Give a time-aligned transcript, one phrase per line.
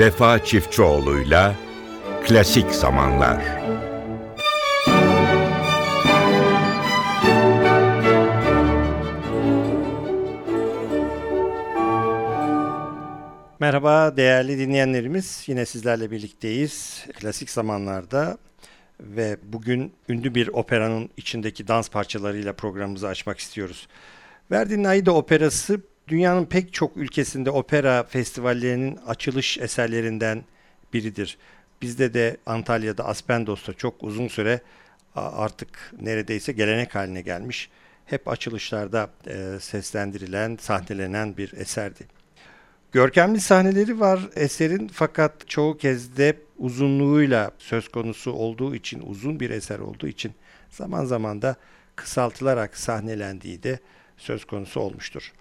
[0.00, 1.54] Vefa Çiftçioğlu'yla
[2.24, 3.44] Klasik Zamanlar
[13.60, 15.44] Merhaba değerli dinleyenlerimiz.
[15.46, 17.06] Yine sizlerle birlikteyiz.
[17.20, 18.38] Klasik zamanlarda
[19.00, 23.88] ve bugün ünlü bir operanın içindeki dans parçalarıyla programımızı açmak istiyoruz.
[24.50, 25.80] Verdi'nin Aida Operası
[26.10, 30.44] dünyanın pek çok ülkesinde opera festivallerinin açılış eserlerinden
[30.92, 31.38] biridir.
[31.82, 34.60] Bizde de Antalya'da Aspendos'ta çok uzun süre
[35.14, 37.70] artık neredeyse gelenek haline gelmiş.
[38.06, 42.06] Hep açılışlarda e, seslendirilen, sahnelenen bir eserdi.
[42.92, 49.50] Görkemli sahneleri var eserin fakat çoğu kez de uzunluğuyla söz konusu olduğu için, uzun bir
[49.50, 50.32] eser olduğu için
[50.70, 51.56] zaman zaman da
[51.96, 53.78] kısaltılarak sahnelendiği de
[54.16, 55.32] söz konusu olmuştur.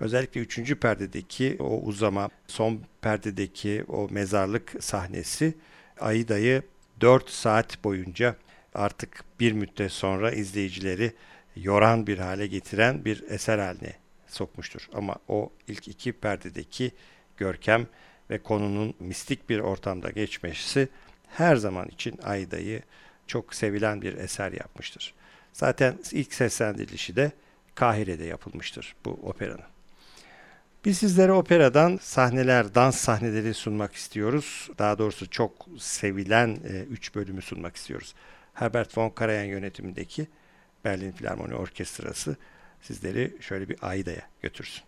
[0.00, 5.54] Özellikle üçüncü perdedeki o uzama, son perdedeki o mezarlık sahnesi
[6.00, 6.62] Aida'yı
[7.00, 8.36] 4 saat boyunca
[8.74, 11.12] artık bir müddet sonra izleyicileri
[11.56, 13.92] yoran bir hale getiren bir eser haline
[14.26, 14.88] sokmuştur.
[14.94, 16.90] Ama o ilk iki perdedeki
[17.36, 17.86] görkem
[18.30, 20.88] ve konunun mistik bir ortamda geçmesi
[21.28, 22.82] her zaman için Aida'yı
[23.26, 25.14] çok sevilen bir eser yapmıştır.
[25.52, 27.32] Zaten ilk seslendirilişi de
[27.74, 29.77] Kahire'de yapılmıştır bu operanın.
[30.88, 34.70] Biz sizlere operadan sahneler, dans sahneleri sunmak istiyoruz.
[34.78, 36.58] Daha doğrusu çok sevilen
[36.90, 38.14] 3 e, bölümü sunmak istiyoruz.
[38.54, 40.26] Herbert von Karajan yönetimindeki
[40.84, 42.36] Berlin Filarmoni Orkestrası
[42.82, 44.84] sizleri şöyle bir Aida'ya götürsün.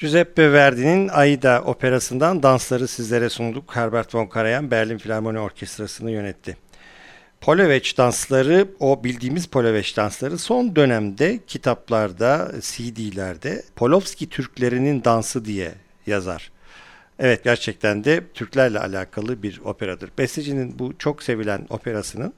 [0.00, 3.76] Giuseppe Verdi'nin Aida operasından dansları sizlere sunduk.
[3.76, 6.56] Herbert von Karajan Berlin Filarmoni Orkestrası'nı yönetti.
[7.40, 15.72] Poloveç dansları, o bildiğimiz Poloveç dansları son dönemde kitaplarda, CD'lerde Polovski Türklerinin dansı diye
[16.06, 16.52] yazar.
[17.18, 20.10] Evet gerçekten de Türklerle alakalı bir operadır.
[20.18, 22.34] Bestecinin bu çok sevilen operasının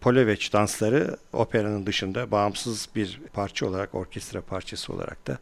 [0.00, 5.38] Poloveç dansları operanın dışında bağımsız bir parça olarak, orkestra parçası olarak da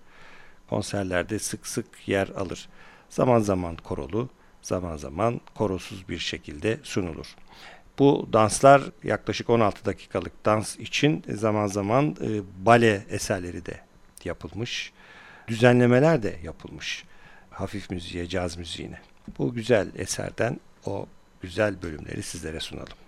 [0.70, 2.68] konserlerde sık sık yer alır.
[3.08, 4.28] Zaman zaman korolu,
[4.62, 7.36] zaman zaman korosuz bir şekilde sunulur.
[7.98, 13.80] Bu danslar yaklaşık 16 dakikalık dans için zaman zaman e, bale eserleri de
[14.24, 14.92] yapılmış.
[15.48, 17.04] Düzenlemeler de yapılmış.
[17.50, 19.00] Hafif müziğe, caz müziğine.
[19.38, 21.06] Bu güzel eserden o
[21.40, 22.98] güzel bölümleri sizlere sunalım.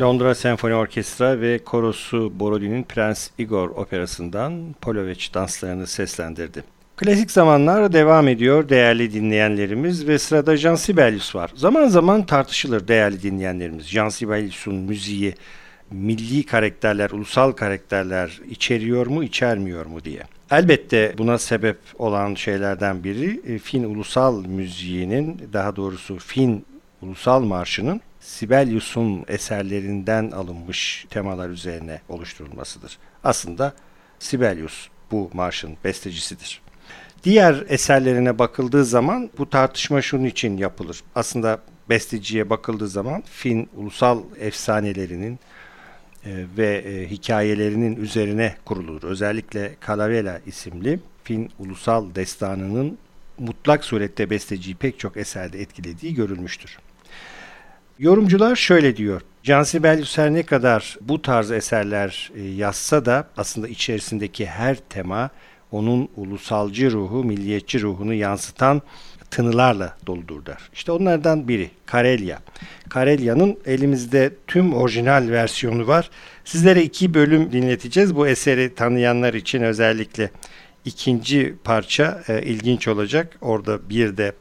[0.00, 6.64] Londra Senfoni Orkestra ve korosu Borodi'nin Prens Igor operasından Poloveç danslarını seslendirdi.
[6.96, 11.50] Klasik zamanlar devam ediyor değerli dinleyenlerimiz ve sırada Jean Sibelius var.
[11.54, 13.86] Zaman zaman tartışılır değerli dinleyenlerimiz.
[13.86, 15.34] Jean Sibelius'un müziği
[15.90, 20.22] milli karakterler, ulusal karakterler içeriyor mu, içermiyor mu diye.
[20.50, 26.66] Elbette buna sebep olan şeylerden biri e, Fin ulusal müziğinin, daha doğrusu Fin
[27.02, 32.98] ulusal marşının Sibelius'un eserlerinden alınmış temalar üzerine oluşturulmasıdır.
[33.24, 33.74] Aslında
[34.18, 36.62] Sibelius bu marşın bestecisidir.
[37.24, 41.00] Diğer eserlerine bakıldığı zaman bu tartışma şunun için yapılır.
[41.14, 45.38] Aslında besteciye bakıldığı zaman Fin ulusal efsanelerinin
[46.24, 49.02] e, ve e, hikayelerinin üzerine kurulur.
[49.02, 52.98] Özellikle Calavera isimli Fin ulusal destanının
[53.38, 56.78] mutlak surette besteciyi pek çok eserde etkilediği görülmüştür.
[58.00, 59.20] Yorumcular şöyle diyor.
[59.42, 65.30] Can Sibelius her ne kadar bu tarz eserler e, yazsa da aslında içerisindeki her tema
[65.72, 68.82] onun ulusalcı ruhu, milliyetçi ruhunu yansıtan
[69.30, 70.58] tınılarla doludur der.
[70.74, 72.38] İşte onlardan biri Karelya.
[72.88, 76.10] Karelya'nın elimizde tüm orijinal versiyonu var.
[76.44, 78.16] Sizlere iki bölüm dinleteceğiz.
[78.16, 80.30] Bu eseri tanıyanlar için özellikle
[80.84, 83.36] ikinci parça e, ilginç olacak.
[83.40, 84.32] Orada bir de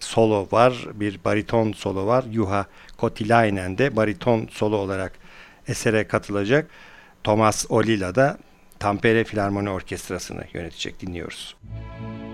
[0.00, 2.24] solo var, bir bariton solo var.
[2.32, 5.12] Juha Kotilainen de bariton solo olarak
[5.68, 6.70] esere katılacak.
[7.24, 8.38] Thomas Olila da
[8.78, 11.00] Tampere Filarmoni Orkestrası'nı yönetecek.
[11.00, 11.56] Dinliyoruz.
[11.62, 12.27] Müzik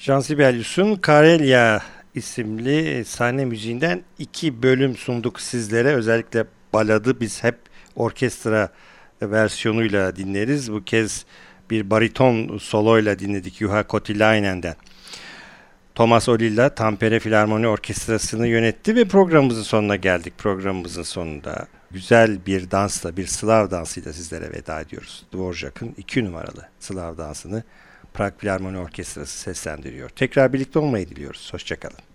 [0.00, 1.80] Jean Sibelius'un Karelia
[2.14, 5.94] isimli sahne müziğinden iki bölüm sunduk sizlere.
[5.94, 7.58] Özellikle baladı biz hep
[7.96, 8.68] orkestra
[9.22, 10.72] versiyonuyla dinleriz.
[10.72, 11.24] Bu kez
[11.70, 14.74] bir bariton soloyla dinledik Juha Kotilainen'den.
[15.94, 20.38] Thomas Olilla Tampere Filarmoni Orkestrası'nı yönetti ve programımızın sonuna geldik.
[20.38, 25.26] Programımızın sonunda güzel bir dansla, bir Slav dansıyla sizlere veda ediyoruz.
[25.32, 27.62] Dvorak'ın iki numaralı Slav dansını
[28.14, 30.08] Prag Filarmoni Orkestrası seslendiriyor.
[30.08, 31.48] Tekrar birlikte olmayı diliyoruz.
[31.52, 32.09] Hoşçakalın.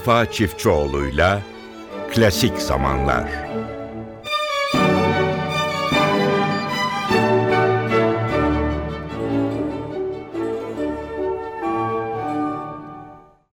[0.00, 1.42] Vefa Çiftçioğlu'yla
[2.14, 3.39] Klasik Zamanlar.